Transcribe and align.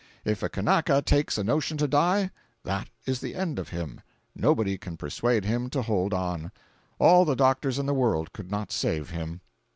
If 0.25 0.41
a 0.41 0.49
Kanaka 0.49 1.03
takes 1.03 1.37
a 1.37 1.43
notion 1.43 1.77
to 1.77 1.87
die, 1.87 2.31
that 2.63 2.89
is 3.05 3.19
the 3.21 3.35
end 3.35 3.59
of 3.59 3.69
him; 3.69 4.01
nobody 4.35 4.75
can 4.79 4.97
persuade 4.97 5.45
him 5.45 5.69
to 5.69 5.83
hold 5.83 6.11
on; 6.11 6.51
all 6.97 7.23
the 7.23 7.35
doctors 7.35 7.77
in 7.77 7.85
the 7.85 7.93
world 7.93 8.33
could 8.33 8.49
not 8.49 8.71
save 8.71 9.11
him. 9.11 9.41